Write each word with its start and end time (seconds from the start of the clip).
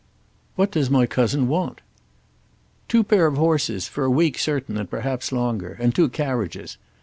"What 0.55 0.71
does 0.71 0.89
my 0.89 1.05
cousin 1.05 1.47
want?" 1.47 1.79
"Two 2.87 3.03
pair 3.03 3.27
of 3.27 3.37
horses, 3.37 3.87
for 3.87 4.03
a 4.03 4.09
week 4.09 4.39
certain, 4.39 4.75
and 4.75 4.89
perhaps 4.89 5.31
longer, 5.31 5.77
and 5.79 5.93
two 5.93 6.09
carriages. 6.09 6.79